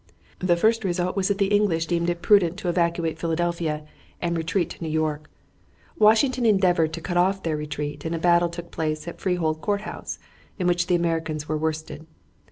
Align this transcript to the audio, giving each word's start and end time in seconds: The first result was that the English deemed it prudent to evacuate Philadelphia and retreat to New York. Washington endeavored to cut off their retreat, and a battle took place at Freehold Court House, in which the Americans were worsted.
The 0.39 0.57
first 0.57 0.83
result 0.83 1.15
was 1.15 1.27
that 1.27 1.37
the 1.37 1.53
English 1.55 1.85
deemed 1.85 2.09
it 2.09 2.23
prudent 2.23 2.57
to 2.57 2.69
evacuate 2.69 3.19
Philadelphia 3.19 3.85
and 4.19 4.35
retreat 4.35 4.71
to 4.71 4.83
New 4.83 4.89
York. 4.89 5.29
Washington 5.95 6.43
endeavored 6.43 6.91
to 6.93 7.01
cut 7.01 7.17
off 7.17 7.43
their 7.43 7.55
retreat, 7.55 8.03
and 8.03 8.15
a 8.15 8.17
battle 8.17 8.49
took 8.49 8.71
place 8.71 9.07
at 9.07 9.21
Freehold 9.21 9.61
Court 9.61 9.81
House, 9.81 10.17
in 10.57 10.65
which 10.65 10.87
the 10.87 10.95
Americans 10.95 11.47
were 11.47 11.55
worsted. 11.55 12.07